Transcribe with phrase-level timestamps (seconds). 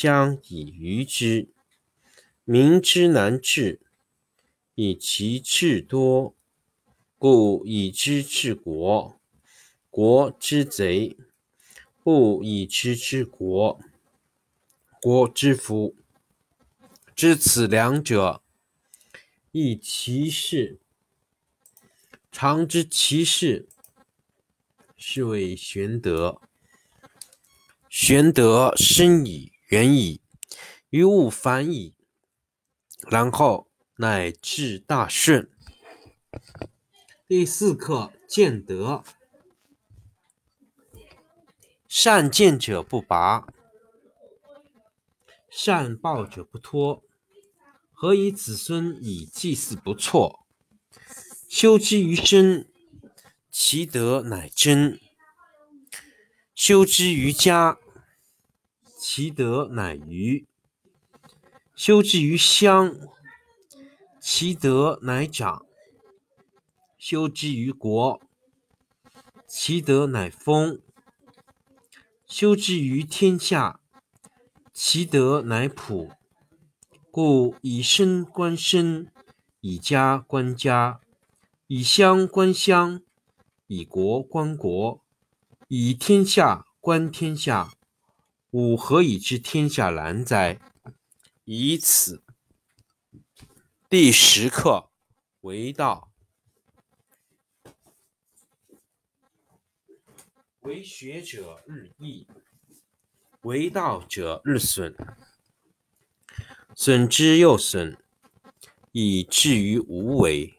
[0.00, 1.50] 将以愚之，
[2.44, 3.82] 民之难治，
[4.74, 6.34] 以其智多；
[7.18, 9.20] 故以知治国。
[9.90, 11.18] 国之贼，
[12.02, 13.78] 不以知治国，
[15.02, 15.94] 国之福。
[17.14, 18.42] 知此两者，
[19.52, 20.80] 亦其事。
[22.32, 23.68] 常知其事，
[24.96, 26.40] 是谓玄德。
[27.90, 29.52] 玄德深矣。
[29.70, 30.20] 远矣，
[30.88, 31.94] 于物反矣，
[33.08, 35.48] 然后乃至大顺。
[37.28, 39.04] 第四课：见德。
[41.86, 43.46] 善见者不拔，
[45.48, 47.04] 善抱者不脱。
[47.92, 50.40] 何以子孙以祭祀不辍？
[51.48, 52.68] 修之于身，
[53.52, 54.98] 其德乃真；
[56.56, 57.78] 修之于家。
[59.02, 60.46] 其德乃余，
[61.74, 63.08] 修之于乡；
[64.20, 65.64] 其德乃长，
[66.98, 68.20] 修之于国；
[69.46, 70.82] 其德乃丰，
[72.26, 73.80] 修之于天下；
[74.74, 76.10] 其德乃普。
[77.10, 79.10] 故以身观身，
[79.62, 81.00] 以家观家，
[81.68, 83.00] 以乡观乡，
[83.66, 85.00] 以国观国，
[85.68, 87.72] 以天下观天下。
[88.52, 90.58] 吾何以知天下然哉？
[91.44, 92.24] 以此。
[93.88, 94.90] 第十课
[95.42, 96.10] 为道，
[100.62, 102.26] 为学者日益，
[103.42, 104.96] 为道者日损，
[106.74, 107.96] 损之又损，
[108.90, 110.56] 以至于无为。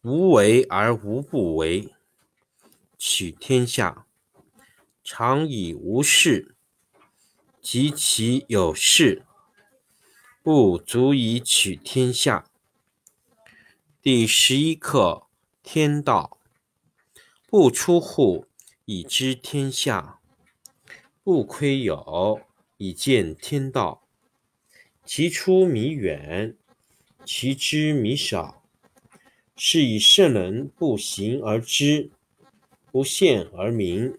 [0.00, 1.94] 无为而无不为，
[2.98, 4.08] 取天下。
[5.14, 6.54] 常以无事，
[7.60, 9.26] 及其有事，
[10.42, 12.46] 不足以取天下。
[14.00, 15.26] 第十一课：
[15.62, 16.38] 天道。
[17.46, 18.46] 不出户，
[18.86, 20.18] 以知天下；
[21.22, 22.40] 不窥有，
[22.78, 24.08] 以见天道。
[25.04, 26.56] 其出弥远，
[27.26, 28.64] 其知弥少。
[29.56, 32.10] 是以圣人不行而知，
[32.90, 34.18] 不见而明。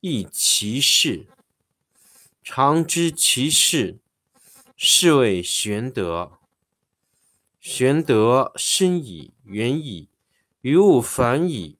[0.00, 1.26] 亦其事，
[2.44, 3.98] 常知其事，
[4.76, 6.38] 是谓玄德。
[7.58, 10.08] 玄德深矣，远矣，
[10.60, 11.78] 于物反矣，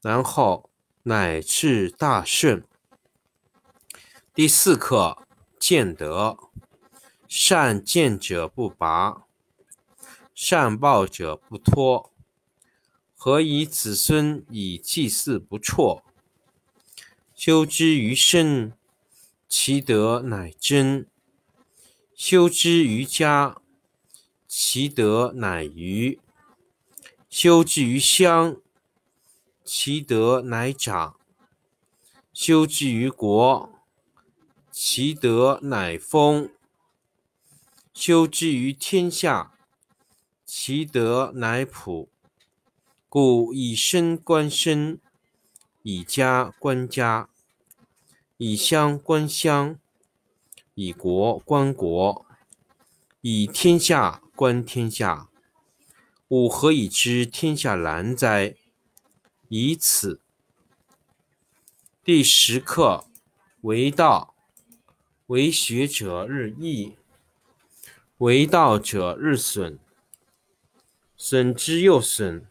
[0.00, 0.70] 然后
[1.02, 2.64] 乃至大顺。
[4.32, 5.26] 第四课：
[5.58, 6.38] 见德。
[7.26, 9.24] 善见者不拔，
[10.34, 12.12] 善抱者不脱。
[13.14, 16.02] 何以子孙以祭祀不辍？
[17.42, 18.74] 修之于身，
[19.48, 21.06] 其德乃真；
[22.14, 23.62] 修之于家，
[24.46, 26.18] 其德乃余；
[27.30, 28.58] 修之于乡，
[29.64, 31.16] 其德乃长；
[32.34, 33.72] 修之于国，
[34.70, 36.50] 其德乃丰；
[37.94, 39.54] 修之于天下，
[40.44, 42.10] 其德乃普。
[43.08, 45.00] 故以身观身。
[45.82, 47.29] 以家观家，
[48.42, 49.78] 以乡观乡，
[50.72, 52.24] 以国观国，
[53.20, 55.28] 以天下观天下。
[56.28, 58.56] 吾何以知天下然哉？
[59.50, 60.22] 以此。
[62.02, 63.04] 第十课：
[63.60, 64.34] 为道，
[65.26, 66.96] 为学者日益，
[68.16, 69.78] 为道者日损，
[71.14, 72.46] 损之又损，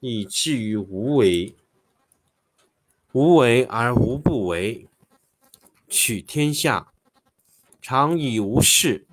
[0.00, 1.54] 以至于无为。
[3.12, 4.86] 无为而无不为。
[5.88, 6.92] 取天下
[7.82, 9.08] 常以无事，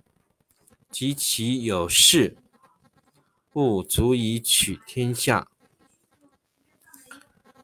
[0.92, 2.38] 及其有事，
[3.50, 5.48] 不足以取天下。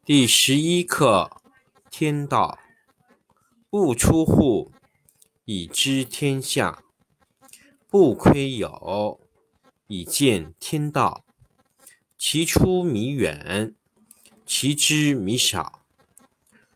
[0.03, 1.29] 第十一课：
[1.91, 2.57] 天道
[3.69, 4.71] 不出户，
[5.45, 6.83] 以知天下；
[7.87, 9.19] 不窥牖，
[9.85, 11.23] 以见天道。
[12.17, 13.75] 其出弥远，
[14.45, 15.82] 其知弥少。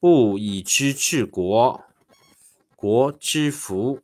[0.00, 1.84] 不以知治国，
[2.74, 4.00] 国之福。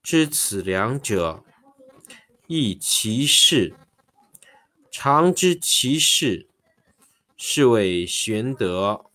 [0.00, 1.42] 知此两者，
[2.46, 3.74] 亦其事。
[4.88, 6.48] 常知其事，
[7.36, 9.06] 是谓玄德。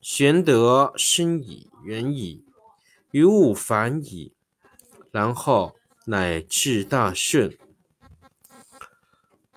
[0.00, 2.44] 玄德深矣，远矣，
[3.10, 4.32] 于物反矣，
[5.10, 5.74] 然后
[6.04, 7.58] 乃至大顺。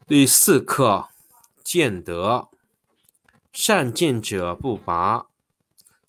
[0.07, 1.09] 第四课：
[1.63, 2.49] 见德。
[3.53, 5.27] 善见者不拔，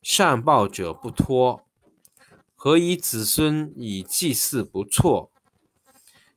[0.00, 1.62] 善报者不脱。
[2.54, 5.30] 何以子孙以祭祀不辍？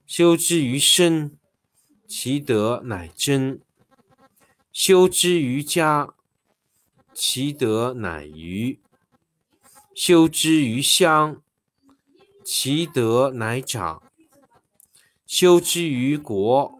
[0.05, 1.37] 修之于身，
[2.05, 3.61] 其德乃真；
[4.73, 6.13] 修之于家，
[7.13, 8.81] 其德乃余；
[9.95, 11.41] 修之于乡，
[12.43, 14.01] 其德乃长；
[15.25, 16.77] 修之于国，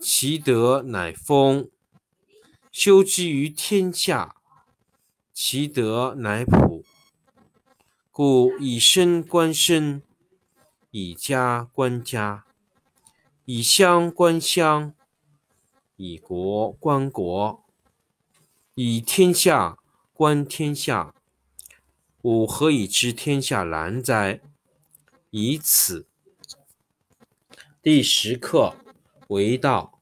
[0.00, 1.68] 其德乃丰。
[2.72, 4.34] 修之于天下，
[5.34, 6.86] 其德乃普。
[8.10, 10.02] 故以身观身，
[10.90, 12.46] 以家观家，
[13.44, 14.94] 以乡观乡，
[15.96, 17.62] 以国观国，
[18.74, 19.76] 以天下
[20.14, 21.14] 观天下。
[22.22, 24.40] 吾何以知天下然哉？
[25.28, 26.06] 以此。
[27.82, 28.76] 第十课：
[29.28, 30.01] 为道，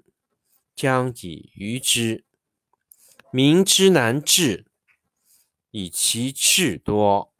[0.81, 2.25] 将以愚之。
[3.31, 4.65] 民之难治。
[5.69, 7.31] 以其智多，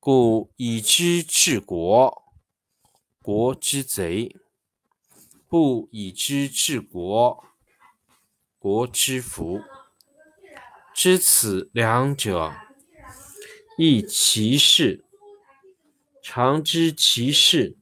[0.00, 2.24] 故以知治国，
[3.22, 4.34] 国之贼；
[5.48, 7.44] 不以知治国，
[8.58, 9.60] 国之福。
[10.92, 12.52] 知此两者，
[13.78, 15.04] 亦其事。
[16.20, 17.76] 常知其事，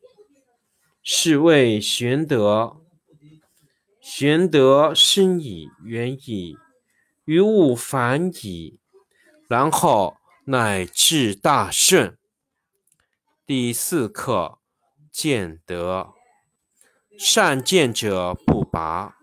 [1.02, 2.81] 是谓玄德。
[4.14, 6.58] 玄德深矣，远矣，
[7.24, 8.78] 于物反矣。
[9.48, 12.18] 然后乃至大顺。
[13.46, 14.58] 第四课：
[15.10, 16.12] 见德。
[17.18, 19.16] 善见者不拔，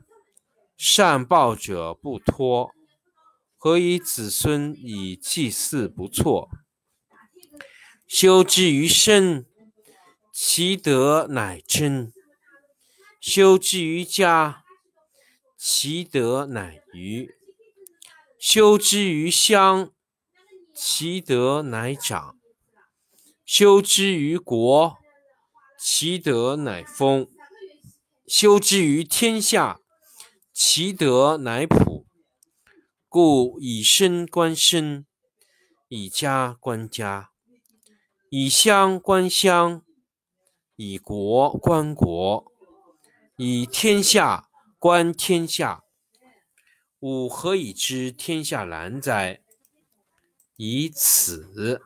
[0.76, 2.72] 善报者不脱。
[3.56, 6.50] 何以子孙以祭祀不辍？
[8.08, 9.46] 修之于身，
[10.34, 12.12] 其德乃真；
[13.22, 14.64] 修之于家，
[15.62, 17.28] 其德乃余；
[18.40, 19.92] 修之于乡，
[20.74, 22.40] 其德乃长，
[23.46, 24.98] 修之于国，
[25.78, 27.28] 其德乃丰。
[28.26, 29.82] 修之于天下，
[30.54, 32.06] 其德乃普。
[33.10, 35.06] 故以身观身，
[35.90, 37.32] 以家观家，
[38.30, 39.84] 以乡观乡，
[40.78, 42.50] 以国观国，
[43.36, 44.49] 以天下
[44.80, 45.84] 观天下。
[47.02, 49.42] 吾何以知天下然哉？
[50.56, 51.82] 以此。